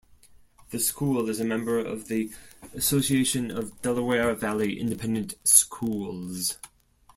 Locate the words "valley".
4.33-4.79